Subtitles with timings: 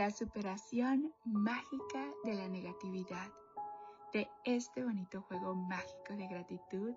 [0.00, 3.30] la superación mágica de la negatividad,
[4.14, 6.94] de este bonito juego mágico de gratitud.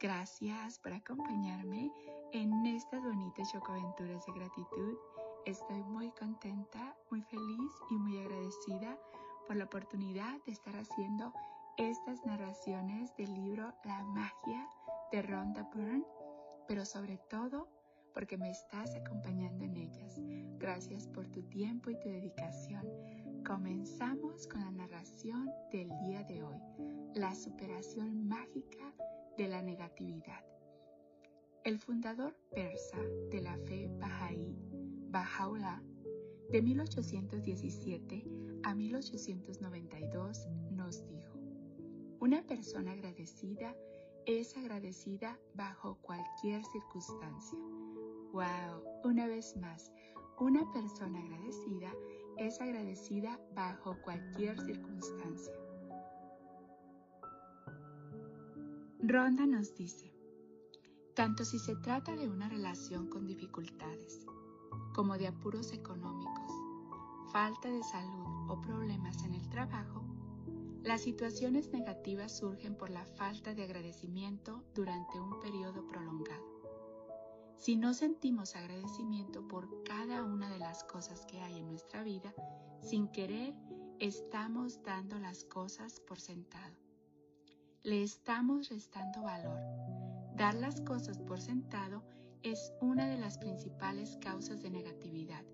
[0.00, 1.92] Gracias por acompañarme
[2.32, 4.98] en estas bonitas chocoaventuras de gratitud.
[5.46, 8.98] Estoy muy contenta, muy feliz y muy agradecida
[9.46, 11.32] por la oportunidad de estar haciendo
[11.76, 14.68] estas narraciones del libro La magia
[15.12, 16.04] de Rhonda Byrne,
[16.66, 17.68] pero sobre todo
[18.12, 20.20] porque me estás acompañando en ellas.
[20.64, 22.88] Gracias por tu tiempo y tu dedicación.
[23.46, 26.56] Comenzamos con la narración del día de hoy,
[27.14, 28.94] la superación mágica
[29.36, 30.42] de la negatividad.
[31.64, 32.96] El fundador persa
[33.30, 34.56] de la fe Bahá'í,
[35.10, 35.82] Baha'u'llah,
[36.50, 38.24] de 1817
[38.62, 41.38] a 1892, nos dijo,
[42.20, 43.76] una persona agradecida
[44.24, 47.58] es agradecida bajo cualquier circunstancia
[48.34, 48.82] ¡Wow!
[49.04, 49.92] Una vez más,
[50.38, 51.92] una persona agradecida
[52.36, 55.54] es agradecida bajo cualquier circunstancia.
[59.00, 60.12] Ronda nos dice,
[61.14, 64.26] tanto si se trata de una relación con dificultades,
[64.94, 66.48] como de apuros económicos,
[67.32, 70.02] falta de salud o problemas en el trabajo,
[70.82, 76.63] las situaciones negativas surgen por la falta de agradecimiento durante un periodo prolongado.
[77.56, 82.34] Si no sentimos agradecimiento por cada una de las cosas que hay en nuestra vida,
[82.80, 83.54] sin querer
[83.98, 86.74] estamos dando las cosas por sentado.
[87.82, 89.58] Le estamos restando valor.
[90.36, 92.02] Dar las cosas por sentado
[92.42, 95.44] es una de las principales causas de negatividad,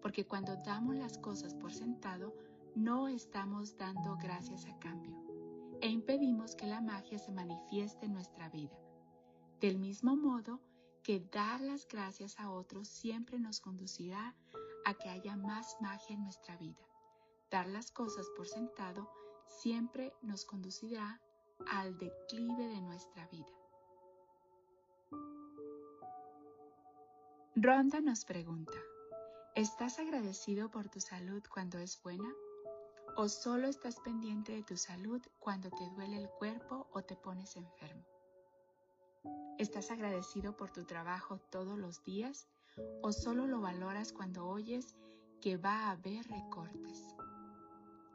[0.00, 2.36] porque cuando damos las cosas por sentado,
[2.74, 5.16] no estamos dando gracias a cambio
[5.80, 8.76] e impedimos que la magia se manifieste en nuestra vida.
[9.60, 10.60] Del mismo modo,
[11.08, 14.34] que dar las gracias a otros siempre nos conducirá
[14.84, 16.86] a que haya más magia en nuestra vida.
[17.50, 19.10] Dar las cosas por sentado
[19.46, 21.18] siempre nos conducirá
[21.66, 23.48] al declive de nuestra vida.
[27.56, 28.76] Ronda nos pregunta,
[29.54, 32.30] ¿estás agradecido por tu salud cuando es buena?
[33.16, 37.56] ¿O solo estás pendiente de tu salud cuando te duele el cuerpo o te pones
[37.56, 38.17] enfermo?
[39.58, 42.48] ¿Estás agradecido por tu trabajo todos los días
[43.02, 44.94] o solo lo valoras cuando oyes
[45.40, 47.14] que va a haber recortes?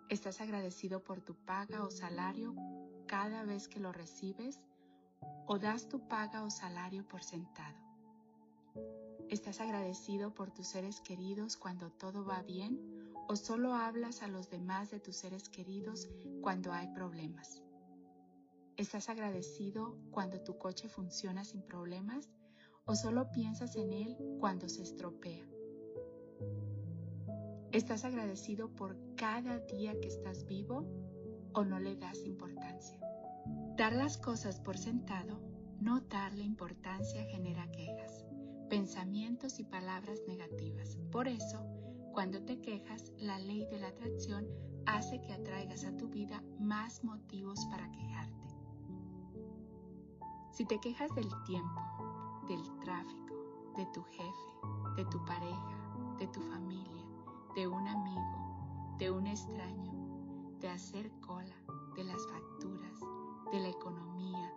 [0.09, 2.55] ¿Estás agradecido por tu paga o salario
[3.07, 4.61] cada vez que lo recibes
[5.47, 7.77] o das tu paga o salario por sentado?
[9.29, 12.79] ¿Estás agradecido por tus seres queridos cuando todo va bien
[13.27, 16.07] o solo hablas a los demás de tus seres queridos
[16.41, 17.63] cuando hay problemas?
[18.75, 22.27] ¿Estás agradecido cuando tu coche funciona sin problemas
[22.85, 25.47] o solo piensas en él cuando se estropea?
[27.71, 30.87] ¿Estás agradecido por cada día que estás vivo
[31.53, 32.99] o no le das importancia?
[33.77, 35.39] Dar las cosas por sentado,
[35.79, 38.25] no darle importancia genera quejas,
[38.71, 40.97] pensamientos y palabras negativas.
[41.11, 41.63] Por eso,
[42.11, 44.47] cuando te quejas, la ley de la atracción
[44.87, 48.12] hace que atraigas a tu vida más motivos para quejarte.
[50.53, 51.81] Si te quejas del tiempo,
[52.47, 53.33] del tráfico,
[53.75, 57.03] de tu jefe, de tu pareja, de tu familia,
[57.55, 59.91] de un amigo, de un extraño,
[60.59, 61.55] de hacer cola,
[61.95, 62.99] de las facturas,
[63.51, 64.53] de la economía,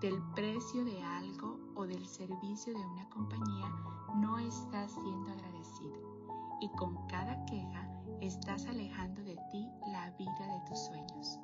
[0.00, 3.72] del precio de algo o del servicio de una compañía,
[4.16, 7.88] no estás siendo agradecido y con cada queja
[8.20, 11.38] estás alejando de ti la vida de tus sueños.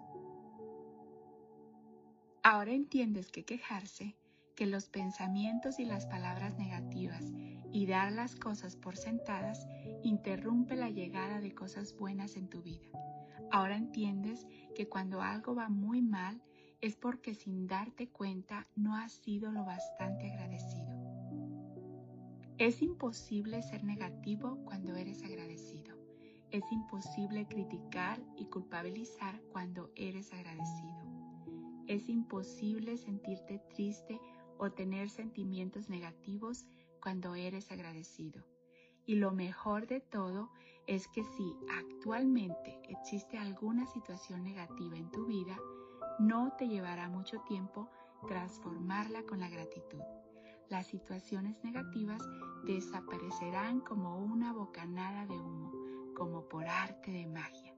[2.47, 4.19] Ahora entiendes que quejarse,
[4.55, 7.25] que los pensamientos y las palabras negativas
[7.73, 9.67] y dar las cosas por sentadas
[10.03, 12.87] interrumpe la llegada de cosas buenas en tu vida.
[13.51, 16.43] Ahora entiendes que cuando algo va muy mal
[16.83, 20.93] es porque sin darte cuenta no has sido lo bastante agradecido.
[22.59, 25.97] Es imposible ser negativo cuando eres agradecido.
[26.51, 31.04] Es imposible criticar y culpabilizar cuando eres agradecido.
[31.87, 34.21] Es imposible sentirte triste
[34.59, 36.67] o tener sentimientos negativos
[37.01, 38.43] cuando eres agradecido.
[39.05, 40.51] Y lo mejor de todo
[40.87, 45.59] es que si actualmente existe alguna situación negativa en tu vida,
[46.19, 47.91] no te llevará mucho tiempo
[48.27, 50.01] transformarla con la gratitud.
[50.71, 52.23] Las situaciones negativas
[52.65, 55.73] desaparecerán como una bocanada de humo,
[56.17, 57.75] como por arte de magia.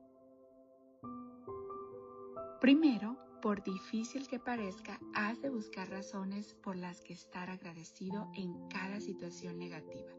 [2.60, 8.66] Primero, por difícil que parezca, has de buscar razones por las que estar agradecido en
[8.66, 10.10] cada situación negativa.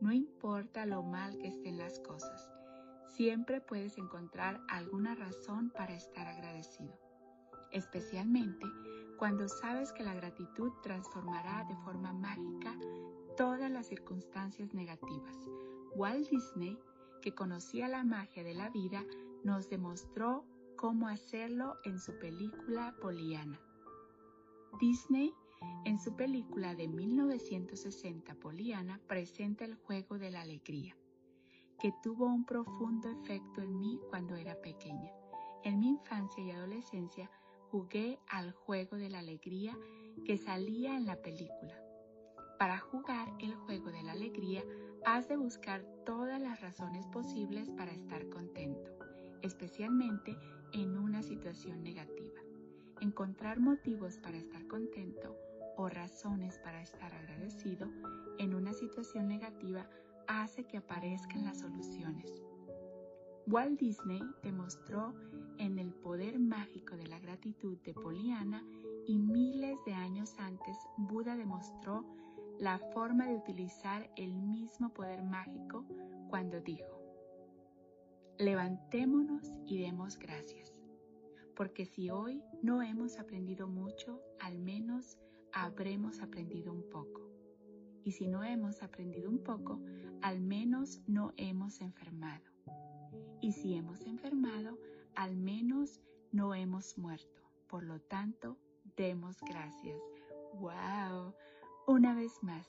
[0.00, 2.50] No importa lo mal que estén las cosas,
[3.06, 6.98] siempre puedes encontrar alguna razón para estar agradecido,
[7.70, 8.66] especialmente
[9.18, 12.76] cuando sabes que la gratitud transformará de forma mágica
[13.36, 15.36] todas las circunstancias negativas.
[15.94, 16.76] Walt Disney,
[17.22, 19.04] que conocía la magia de la vida,
[19.44, 20.44] nos demostró
[20.76, 23.60] cómo hacerlo en su película Poliana.
[24.80, 25.32] Disney,
[25.84, 30.96] en su película de 1960 Poliana, presenta el juego de la alegría,
[31.80, 35.12] que tuvo un profundo efecto en mí cuando era pequeña.
[35.62, 37.30] En mi infancia y adolescencia
[37.70, 39.76] jugué al juego de la alegría
[40.24, 41.80] que salía en la película.
[42.58, 44.62] Para jugar el juego de la alegría,
[45.04, 48.90] has de buscar todas las razones posibles para estar contento,
[49.42, 50.36] especialmente
[50.74, 52.40] en una situación negativa.
[53.00, 55.36] Encontrar motivos para estar contento
[55.76, 57.88] o razones para estar agradecido
[58.38, 59.88] en una situación negativa
[60.26, 62.42] hace que aparezcan las soluciones.
[63.46, 65.14] Walt Disney demostró
[65.58, 68.64] en el poder mágico de la gratitud de Poliana
[69.06, 72.04] y miles de años antes Buda demostró
[72.58, 75.84] la forma de utilizar el mismo poder mágico
[76.30, 76.93] cuando dijo,
[78.38, 80.72] levantémonos y demos gracias,
[81.54, 85.18] porque si hoy no hemos aprendido mucho, al menos
[85.52, 87.30] habremos aprendido un poco.
[88.04, 89.80] Y si no hemos aprendido un poco,
[90.20, 92.44] al menos no hemos enfermado.
[93.40, 94.78] Y si hemos enfermado,
[95.14, 96.00] al menos
[96.32, 97.42] no hemos muerto.
[97.68, 98.58] Por lo tanto,
[98.96, 100.00] demos gracias.
[100.54, 101.34] ¡Wow!
[101.86, 102.66] Una vez más,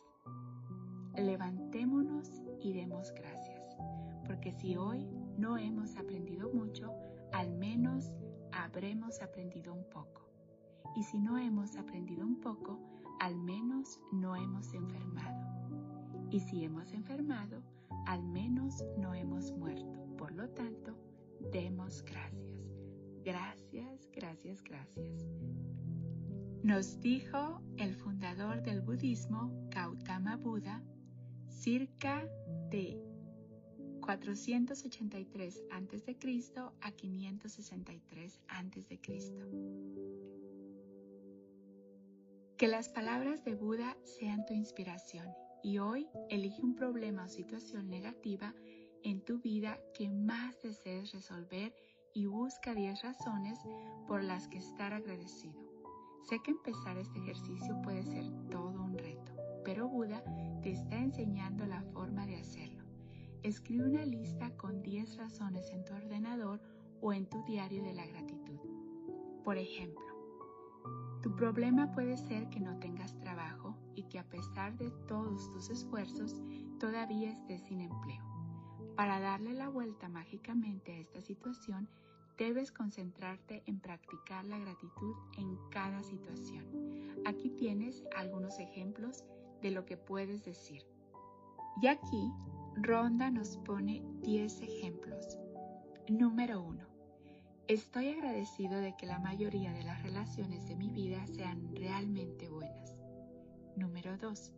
[1.16, 2.30] levantémonos
[2.60, 3.78] y demos gracias,
[4.26, 6.94] porque si hoy no hemos aprendido mucho,
[7.32, 8.12] al menos
[8.52, 10.30] habremos aprendido un poco.
[10.96, 12.80] Y si no hemos aprendido un poco,
[13.20, 15.46] al menos no hemos enfermado.
[16.32, 17.62] Y si hemos enfermado,
[18.06, 20.06] al menos no hemos muerto.
[20.18, 20.98] Por lo tanto,
[21.52, 22.46] demos gracias.
[23.24, 25.26] Gracias, gracias, gracias.
[26.64, 30.82] Nos dijo el fundador del budismo, Gautama Buda,
[31.48, 32.28] circa
[32.70, 33.00] de
[34.06, 36.18] 483 a.C.
[36.82, 39.00] a 563 a.C.
[42.58, 45.28] Que las palabras de Buda sean tu inspiración
[45.64, 48.54] y hoy elige un problema o situación negativa
[49.04, 51.74] en tu vida que más desees resolver
[52.14, 53.60] y busca 10 razones
[54.08, 55.60] por las que estar agradecido.
[56.30, 59.32] Sé que empezar este ejercicio puede ser todo un reto,
[59.64, 60.24] pero Buda
[60.62, 62.75] te está enseñando la forma de hacerlo.
[63.46, 66.60] Escribe una lista con 10 razones en tu ordenador
[67.00, 68.58] o en tu diario de la gratitud.
[69.44, 70.04] Por ejemplo,
[71.22, 75.70] tu problema puede ser que no tengas trabajo y que a pesar de todos tus
[75.70, 76.42] esfuerzos
[76.80, 78.26] todavía estés sin empleo.
[78.96, 81.88] Para darle la vuelta mágicamente a esta situación,
[82.40, 86.66] debes concentrarte en practicar la gratitud en cada situación.
[87.28, 89.24] Aquí tienes algunos ejemplos
[89.62, 90.82] de lo que puedes decir.
[91.80, 92.32] Y aquí
[92.78, 95.40] Ronda nos pone 10 ejemplos.
[96.10, 96.86] Número 1.
[97.70, 102.98] Estoy agradecido de que la mayoría de las relaciones de mi vida sean realmente buenas.
[103.78, 104.54] Número 2.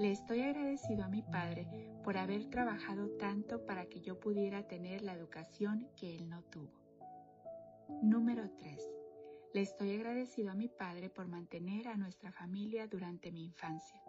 [0.00, 1.68] Le estoy agradecido a mi padre
[2.02, 6.72] por haber trabajado tanto para que yo pudiera tener la educación que él no tuvo.
[8.02, 8.80] Número 3.
[9.52, 14.02] Le estoy agradecido a mi padre por mantener a nuestra familia durante mi infancia,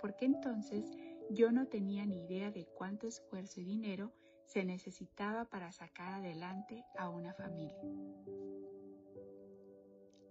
[0.00, 0.90] porque entonces
[1.32, 4.12] yo no tenía ni idea de cuánto esfuerzo y dinero
[4.44, 7.82] se necesitaba para sacar adelante a una familia.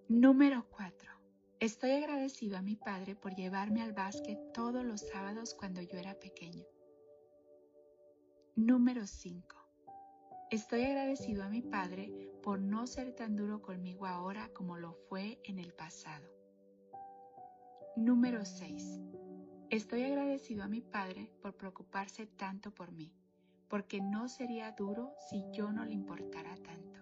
[0.08, 1.12] Número 4.
[1.60, 6.14] Estoy agradecido a mi padre por llevarme al básquet todos los sábados cuando yo era
[6.16, 6.66] pequeño.
[8.56, 9.56] Número 5.
[10.52, 12.12] Estoy agradecido a mi Padre
[12.44, 16.28] por no ser tan duro conmigo ahora como lo fue en el pasado.
[17.96, 19.00] Número 6.
[19.72, 23.14] Estoy agradecido a mi Padre por preocuparse tanto por mí,
[23.70, 27.00] porque no sería duro si yo no le importara tanto.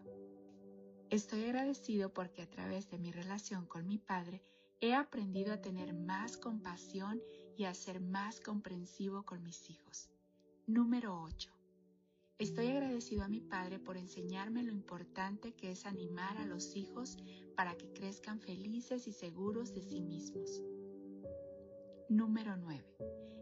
[1.10, 4.44] Estoy agradecido porque a través de mi relación con mi Padre
[4.82, 7.20] he aprendido a tener más compasión
[7.58, 10.12] y a ser más comprensivo con mis hijos.
[10.68, 11.52] Número 8.
[12.38, 17.18] Estoy agradecido a mi padre por enseñarme lo importante que es animar a los hijos
[17.56, 20.62] para que crezcan felices y seguros de sí mismos.
[22.10, 22.84] Número 9.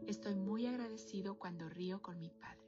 [0.07, 2.67] Estoy muy agradecido cuando río con mi padre.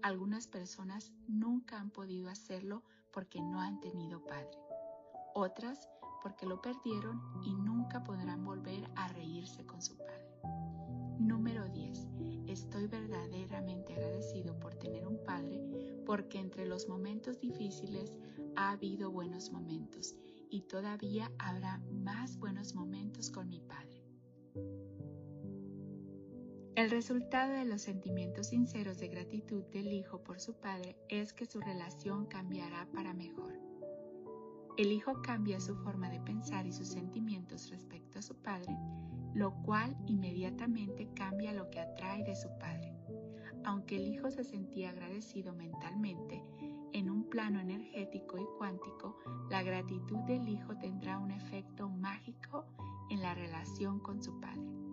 [0.00, 4.56] Algunas personas nunca han podido hacerlo porque no han tenido padre.
[5.34, 5.90] Otras
[6.22, 10.40] porque lo perdieron y nunca podrán volver a reírse con su padre.
[11.18, 12.08] Número 10.
[12.46, 15.60] estoy verdaderamente agradecido por tener un padre
[16.06, 18.16] porque entre los momentos difíciles
[18.54, 20.14] ha habido buenos momentos
[20.48, 24.02] y todavía habrá más buenos momentos con mi padre.
[26.76, 31.46] El resultado de los sentimientos sinceros de gratitud del hijo por su padre es que
[31.46, 33.58] su relación cambiará para mejor.
[34.76, 38.76] El hijo cambia su forma de pensar y sus sentimientos respecto a su padre,
[39.32, 42.94] lo cual inmediatamente cambia lo que atrae de su padre.
[43.64, 46.44] Aunque el hijo se sentía agradecido mentalmente,
[46.92, 49.16] en un plano energético y cuántico,
[49.48, 52.66] la gratitud del hijo tendrá un efecto mágico
[53.08, 54.85] en la relación con su padre.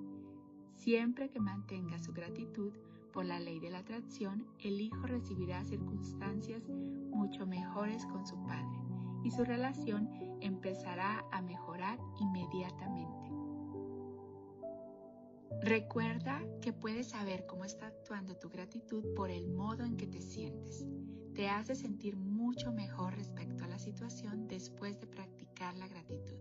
[0.83, 2.73] Siempre que mantenga su gratitud
[3.13, 8.81] por la ley de la atracción, el hijo recibirá circunstancias mucho mejores con su padre
[9.23, 10.09] y su relación
[10.41, 13.31] empezará a mejorar inmediatamente.
[15.61, 20.19] Recuerda que puedes saber cómo está actuando tu gratitud por el modo en que te
[20.19, 20.85] sientes.
[21.33, 26.35] Te hace sentir mucho mejor respecto a la situación después de practicar la gratitud.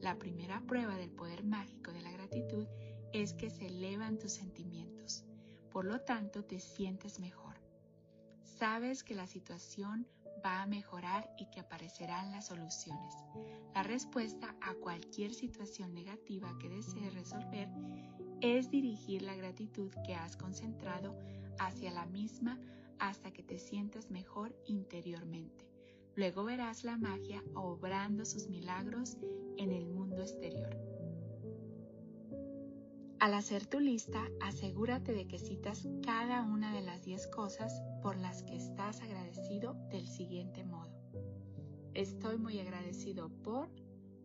[0.00, 2.66] La primera prueba del poder mágico de la gratitud
[3.12, 5.24] es que se elevan tus sentimientos.
[5.70, 7.56] Por lo tanto, te sientes mejor.
[8.42, 10.06] Sabes que la situación
[10.44, 13.14] va a mejorar y que aparecerán las soluciones.
[13.74, 17.68] La respuesta a cualquier situación negativa que desees resolver
[18.40, 21.16] es dirigir la gratitud que has concentrado
[21.58, 22.58] hacia la misma
[22.98, 25.68] hasta que te sientas mejor interiormente.
[26.14, 29.16] Luego verás la magia obrando sus milagros
[29.56, 30.91] en el mundo exterior.
[33.22, 38.16] Al hacer tu lista, asegúrate de que citas cada una de las 10 cosas por
[38.16, 40.90] las que estás agradecido del siguiente modo.
[41.94, 43.70] Estoy muy agradecido por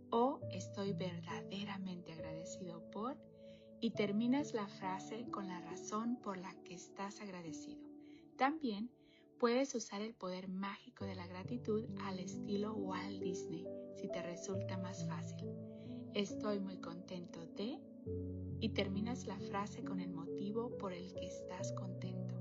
[0.10, 3.20] o estoy verdaderamente agradecido por
[3.82, 7.80] y terminas la frase con la razón por la que estás agradecido.
[8.36, 8.89] También
[9.38, 13.63] puedes usar el poder mágico de la gratitud al estilo Walt Disney
[13.96, 15.51] si te resulta más fácil.
[16.16, 17.80] Estoy muy contento de
[18.60, 22.36] y terminas la frase con el motivo por el que estás contento.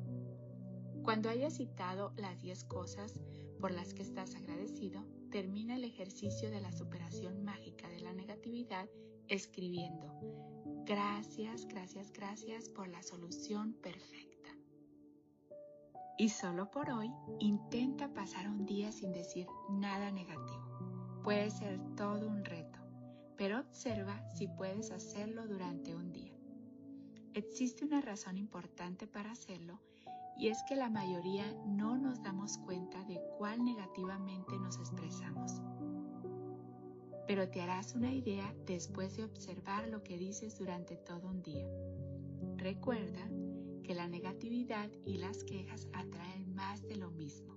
[1.03, 3.21] Cuando hayas citado las 10 cosas
[3.61, 8.89] por las que estás agradecido, termina el ejercicio de la superación mágica de la negatividad
[9.29, 10.13] escribiendo,
[10.85, 14.51] gracias, gracias, gracias por la solución perfecta.
[16.19, 21.21] Y solo por hoy, intenta pasar un día sin decir nada negativo.
[21.23, 22.66] Puede ser todo un reto
[23.37, 26.33] pero observa si puedes hacerlo durante un día.
[27.35, 29.79] Existe una razón importante para hacerlo
[30.39, 35.61] y es que la mayoría no nos damos cuenta de cuál negativamente nos expresamos.
[37.27, 41.67] Pero te harás una idea después de observar lo que dices durante todo un día.
[42.57, 43.29] Recuerda
[43.83, 47.57] que la negatividad y las quejas atraen más de lo mismo.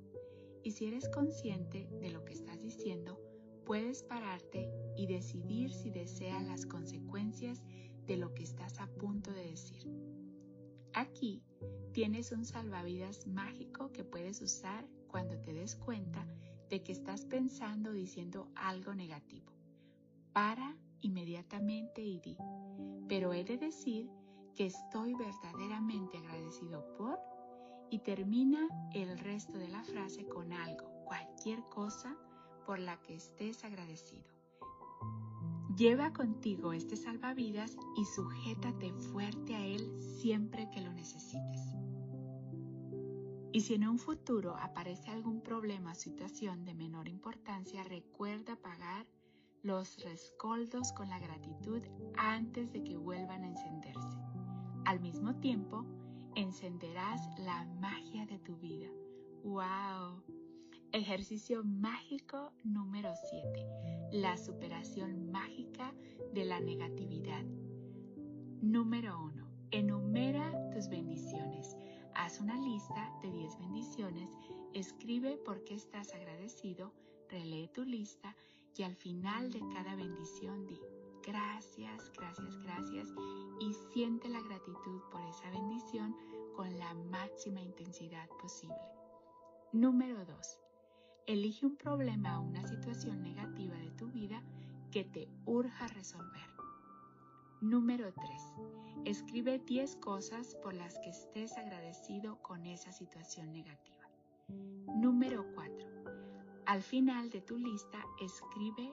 [0.63, 3.19] Y si eres consciente de lo que estás diciendo,
[3.69, 7.61] puedes pararte y decidir si deseas las consecuencias
[8.07, 9.87] de lo que estás a punto de decir.
[10.95, 11.43] Aquí
[11.93, 16.25] tienes un salvavidas mágico que puedes usar cuando te des cuenta
[16.71, 19.53] de que estás pensando o diciendo algo negativo.
[20.33, 22.37] Para inmediatamente y di,
[23.07, 24.09] pero he de decir
[24.55, 27.19] que estoy verdaderamente agradecido por
[27.91, 32.17] y termina el resto de la frase con algo, cualquier cosa
[32.69, 34.29] por la que estés agradecido.
[35.75, 41.61] Lleva contigo este salvavidas y sujétate fuerte a él siempre que lo necesites.
[43.51, 49.07] Y si en un futuro aparece algún problema o situación de menor importancia, recuerda pagar
[49.63, 51.81] los rescoldos con la gratitud
[52.17, 54.19] antes de que vuelvan a encenderse.
[54.85, 55.87] Al mismo tiempo,
[56.35, 58.89] encenderás la magia de tu vida.
[59.43, 60.21] ¡Wow!
[60.91, 64.09] Ejercicio mágico número 7.
[64.11, 65.93] La superación mágica
[66.33, 67.43] de la negatividad.
[68.63, 69.47] Número 1.
[69.69, 71.77] Enumera tus bendiciones.
[72.15, 74.31] Haz una lista de 10 bendiciones.
[74.73, 76.91] Escribe por qué estás agradecido.
[77.29, 78.35] Relee tu lista
[78.75, 80.79] y al final de cada bendición di
[81.21, 83.07] gracias, gracias, gracias
[83.59, 86.15] y siente la gratitud por esa bendición
[86.55, 88.75] con la máxima intensidad posible.
[89.71, 90.68] Número 2
[91.29, 94.41] Elige un problema o una situación negativa de tu vida
[94.89, 96.49] que te urja resolver.
[97.61, 98.27] Número 3.
[99.05, 104.09] Escribe 10 cosas por las que estés agradecido con esa situación negativa.
[104.87, 105.87] Número 4.
[106.65, 108.91] Al final de tu lista escribe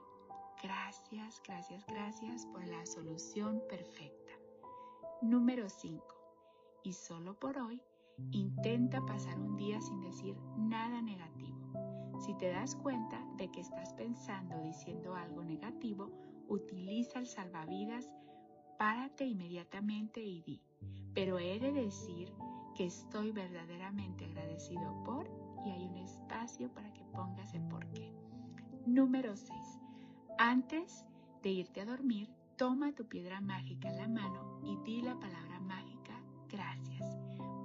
[0.63, 4.33] gracias, gracias, gracias por la solución perfecta.
[5.23, 6.05] Número 5.
[6.85, 7.81] y solo por hoy,
[8.31, 11.36] intenta pasar un día sin decir nada negativo.
[12.19, 16.11] Si te das cuenta de que estás pensando diciendo algo negativo,
[16.49, 18.11] utiliza el salvavidas,
[18.79, 20.63] párate inmediatamente y di,
[21.15, 22.33] pero he de decir
[22.75, 25.29] que estoy verdaderamente agradecido por
[25.65, 28.13] y hay un espacio para que pongas el por qué.
[28.87, 29.51] Número 6.
[30.39, 31.05] Antes
[31.43, 35.61] de irte a dormir, toma tu piedra mágica en la mano y di la palabra
[35.61, 37.17] mágica gracias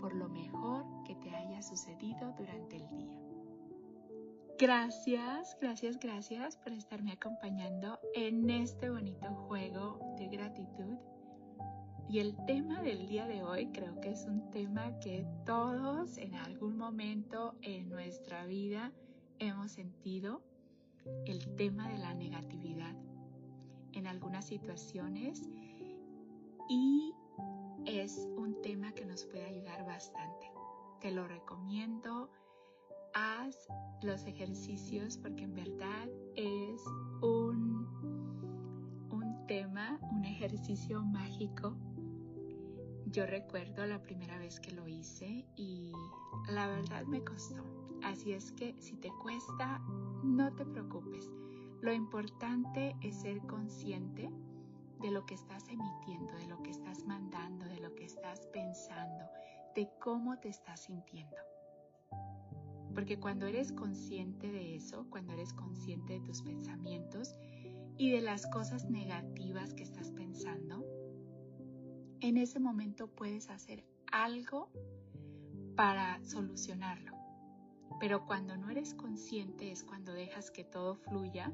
[0.02, 3.31] por lo mejor que te haya sucedido durante el día.
[4.62, 11.00] Gracias, gracias, gracias por estarme acompañando en este bonito juego de gratitud.
[12.08, 16.36] Y el tema del día de hoy creo que es un tema que todos en
[16.36, 18.92] algún momento en nuestra vida
[19.40, 20.44] hemos sentido,
[21.26, 22.94] el tema de la negatividad
[23.94, 25.42] en algunas situaciones
[26.70, 27.16] y
[27.88, 30.52] es un tema que nos puede ayudar bastante.
[31.00, 32.30] Te lo recomiendo,
[33.14, 33.68] haz
[34.02, 36.82] los ejercicios porque en verdad es
[37.22, 37.88] un,
[39.12, 41.76] un tema, un ejercicio mágico.
[43.08, 45.92] Yo recuerdo la primera vez que lo hice y
[46.50, 47.64] la verdad me costó.
[48.04, 49.80] Así es que si te cuesta,
[50.24, 51.30] no te preocupes.
[51.82, 54.30] Lo importante es ser consciente
[55.02, 59.26] de lo que estás emitiendo, de lo que estás mandando, de lo que estás pensando,
[59.76, 61.38] de cómo te estás sintiendo.
[62.94, 67.36] Porque cuando eres consciente de eso, cuando eres consciente de tus pensamientos
[67.98, 70.86] y de las cosas negativas que estás pensando,
[72.20, 74.70] en ese momento puedes hacer algo
[75.76, 77.18] para solucionarlo.
[78.00, 81.54] Pero cuando no eres consciente es cuando dejas que todo fluya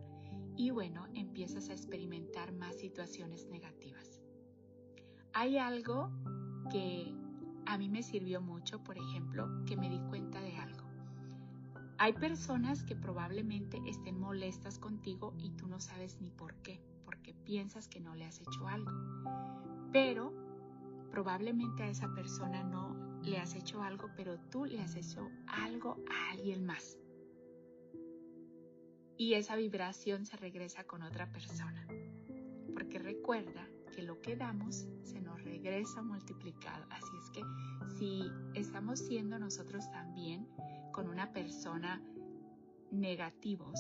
[0.55, 4.21] y bueno, empiezas a experimentar más situaciones negativas.
[5.33, 6.09] Hay algo
[6.71, 7.13] que
[7.67, 10.26] a mí me sirvió mucho, por ejemplo, que me di cuenta.
[11.99, 17.33] Hay personas que probablemente estén molestas contigo y tú no sabes ni por qué, porque
[17.33, 18.91] piensas que no le has hecho algo.
[19.91, 20.31] Pero
[21.11, 25.97] probablemente a esa persona no le has hecho algo, pero tú le has hecho algo
[26.09, 26.97] a alguien más
[29.17, 31.87] y esa vibración se regresa con otra persona.
[32.73, 36.85] Porque recuerda que lo que damos se nos regresa multiplicado.
[36.91, 37.41] Así es que
[37.97, 40.47] si estamos siendo nosotros también
[40.97, 42.01] con una persona
[42.89, 43.79] negativos,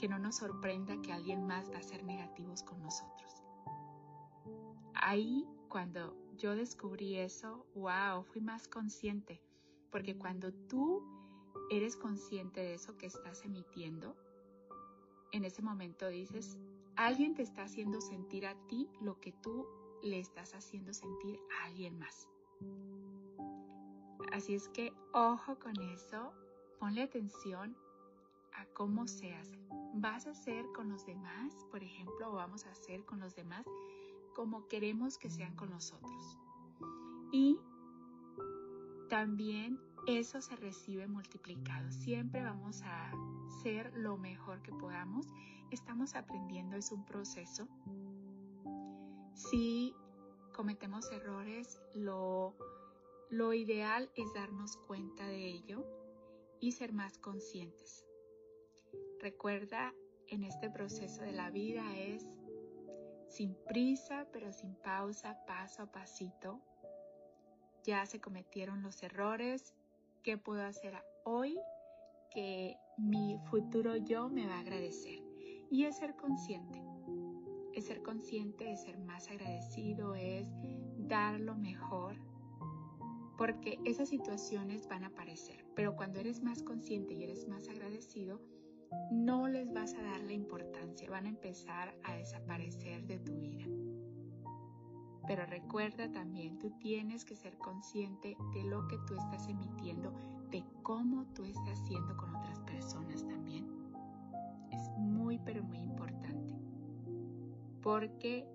[0.00, 3.44] que no nos sorprenda que alguien más va a ser negativos con nosotros.
[4.94, 9.40] Ahí cuando yo descubrí eso, wow, fui más consciente,
[9.92, 11.04] porque cuando tú
[11.70, 14.16] eres consciente de eso que estás emitiendo,
[15.30, 16.58] en ese momento dices,
[16.96, 19.68] alguien te está haciendo sentir a ti lo que tú
[20.02, 22.28] le estás haciendo sentir a alguien más.
[24.32, 26.32] Así es que ojo con eso,
[26.78, 27.76] ponle atención
[28.52, 29.58] a cómo se hace.
[29.94, 33.64] Vas a hacer con los demás, por ejemplo, o vamos a hacer con los demás
[34.34, 36.38] como queremos que sean con nosotros.
[37.32, 37.58] Y
[39.08, 41.90] también eso se recibe multiplicado.
[41.90, 43.10] Siempre vamos a
[43.62, 45.26] ser lo mejor que podamos.
[45.70, 47.66] Estamos aprendiendo, es un proceso.
[49.34, 49.94] Si
[50.54, 52.54] cometemos errores, lo,
[53.30, 55.84] lo ideal es darnos cuenta de ello
[56.60, 58.06] y ser más conscientes.
[59.20, 59.94] Recuerda,
[60.28, 62.24] en este proceso de la vida es
[63.28, 66.60] sin prisa, pero sin pausa, paso a pasito.
[67.84, 69.74] Ya se cometieron los errores,
[70.22, 71.58] qué puedo hacer hoy
[72.30, 75.22] que mi futuro yo me va a agradecer.
[75.70, 76.82] Y es ser consciente.
[77.74, 80.48] Es ser consciente, es ser más agradecido, es
[80.96, 82.27] dar lo mejor.
[83.38, 85.64] Porque esas situaciones van a aparecer.
[85.76, 88.42] Pero cuando eres más consciente y eres más agradecido,
[89.12, 91.08] no les vas a dar la importancia.
[91.08, 93.64] Van a empezar a desaparecer de tu vida.
[95.28, 100.12] Pero recuerda también, tú tienes que ser consciente de lo que tú estás emitiendo,
[100.50, 103.68] de cómo tú estás haciendo con otras personas también.
[104.72, 106.54] Es muy, pero muy importante.
[107.82, 108.48] Porque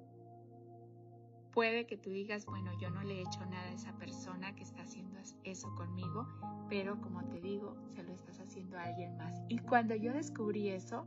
[1.54, 4.64] puede que tú digas, bueno, yo no le he hecho nada a esa persona que
[4.64, 6.28] está haciendo eso conmigo,
[6.70, 9.40] pero como te digo, se lo estás haciendo a alguien más.
[9.48, 11.06] Y cuando yo descubrí eso,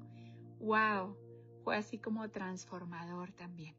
[0.60, 1.16] wow,
[1.64, 3.74] fue así como transformador también.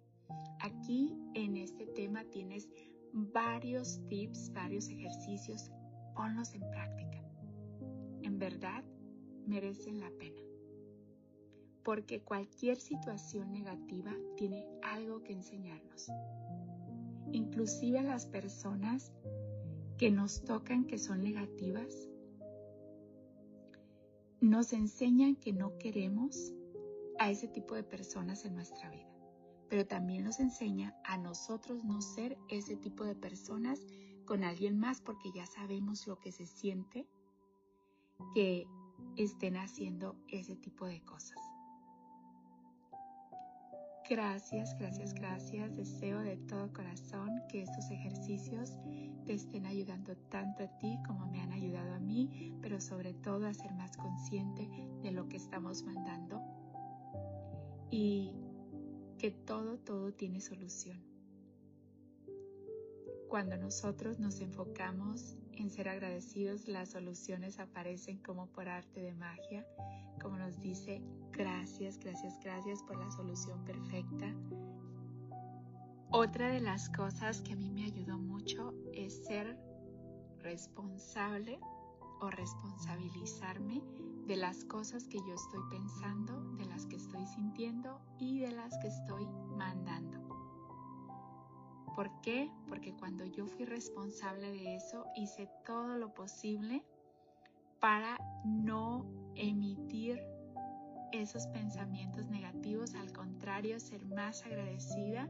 [0.59, 2.69] Aquí en este tema tienes
[3.13, 5.71] varios tips, varios ejercicios,
[6.15, 7.23] ponlos en práctica.
[8.23, 8.83] En verdad,
[9.45, 10.41] merecen la pena.
[11.87, 16.11] Porque cualquier situación negativa tiene algo que enseñarnos.
[17.31, 19.13] inclusive las personas
[19.97, 22.09] que nos tocan que son negativas,
[24.41, 26.51] nos enseñan que no queremos
[27.19, 29.09] a ese tipo de personas en nuestra vida,
[29.69, 33.79] pero también nos enseña a nosotros no ser ese tipo de personas
[34.25, 37.07] con alguien más porque ya sabemos lo que se siente
[38.35, 38.67] que
[39.15, 41.46] estén haciendo ese tipo de cosas.
[44.09, 45.75] Gracias, gracias, gracias.
[45.75, 48.71] Deseo de todo corazón que estos ejercicios
[49.25, 53.47] te estén ayudando tanto a ti como me han ayudado a mí, pero sobre todo
[53.47, 54.69] a ser más consciente
[55.03, 56.41] de lo que estamos mandando
[57.91, 58.31] y
[59.17, 61.03] que todo, todo tiene solución.
[63.27, 69.65] Cuando nosotros nos enfocamos en ser agradecidos, las soluciones aparecen como por arte de magia,
[70.21, 74.33] como nos dice, gracias, gracias, gracias por la solución perfecta.
[76.09, 79.57] Otra de las cosas que a mí me ayudó mucho es ser
[80.39, 81.59] responsable
[82.21, 83.81] o responsabilizarme
[84.25, 88.77] de las cosas que yo estoy pensando, de las que estoy sintiendo y de las
[88.77, 89.25] que estoy
[89.57, 90.26] mandando.
[91.97, 92.51] ¿Por qué?
[92.69, 96.85] Porque cuando yo fui responsable de eso, hice todo lo posible
[97.79, 100.21] para no emitir
[101.11, 105.27] esos pensamientos negativos, al contrario, ser más agradecida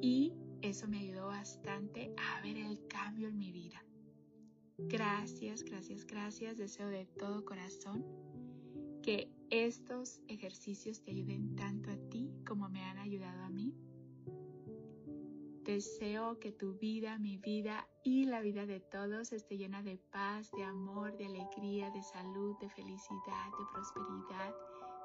[0.00, 3.80] y eso me ayudó bastante a ver el cambio en mi vida.
[4.78, 6.56] Gracias, gracias, gracias.
[6.56, 8.04] Deseo de todo corazón
[9.00, 13.72] que estos ejercicios te ayuden tanto a ti como me han ayudado a mí.
[15.64, 20.50] Deseo que tu vida, mi vida y la vida de todos esté llena de paz,
[20.52, 24.54] de amor, de alegría, de salud, de felicidad, de prosperidad,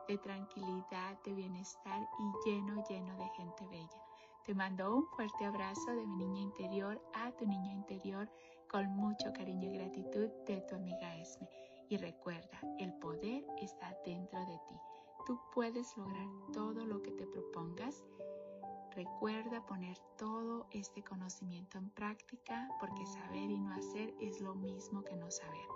[0.10, 4.04] de tranquilidad, de bienestar y lleno, lleno de gente bella.
[4.46, 8.30] Te mando un fuerte abrazo de mi niña interior a tu niño interior
[8.70, 11.48] con mucho cariño y gratitud de tu amiga Esme.
[11.88, 14.76] Y recuerda, el poder está dentro de ti.
[15.26, 18.04] Tú puedes lograr todo lo que te propongas
[19.00, 25.06] Recuerda poner todo este conocimiento en práctica porque saber y no hacer es lo mismo
[25.06, 25.68] que no saber.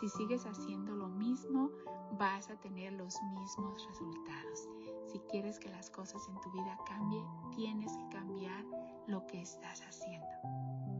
[0.00, 1.70] Si sigues haciendo lo mismo,
[2.18, 4.66] vas a tener los mismos resultados.
[5.12, 8.64] Si quieres que las cosas en tu vida cambien, tienes que cambiar
[9.06, 10.99] lo que estás haciendo.